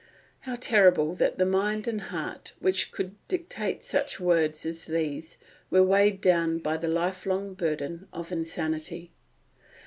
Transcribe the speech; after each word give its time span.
How 0.49 0.55
terrible 0.55 1.13
that 1.17 1.37
the 1.37 1.45
mind 1.45 1.87
and 1.87 2.01
heart 2.01 2.53
which 2.59 2.91
could 2.91 3.13
dictate 3.27 3.83
such 3.83 4.19
words 4.19 4.65
as 4.65 4.85
these 4.87 5.37
were 5.69 5.83
weighed 5.83 6.21
down 6.21 6.57
by 6.57 6.77
the 6.77 6.87
lifelong 6.87 7.53
burden 7.53 8.07
of 8.11 8.31
insanity! 8.31 9.11